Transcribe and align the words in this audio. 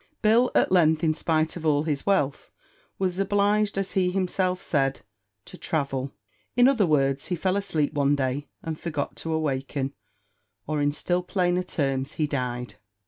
Bill, 0.23 0.49
at 0.55 0.71
length, 0.71 1.03
in 1.03 1.13
spite 1.13 1.55
of 1.55 1.63
all 1.63 1.83
his 1.83 2.07
wealth, 2.07 2.49
was 2.97 3.19
obliged, 3.19 3.77
as 3.77 3.91
he 3.91 4.09
himself 4.09 4.59
said, 4.59 5.01
"to 5.45 5.59
travel," 5.59 6.11
in 6.55 6.67
other 6.67 6.87
words, 6.87 7.27
he 7.27 7.35
fell 7.35 7.55
asleep 7.55 7.93
one 7.93 8.15
day, 8.15 8.47
and 8.63 8.79
forgot 8.79 9.15
to 9.17 9.31
awaken; 9.31 9.93
or, 10.65 10.81
in 10.81 10.91
still 10.91 11.21
plainer 11.21 11.61
terms, 11.61 12.13
he 12.13 12.25
died. 12.25 12.77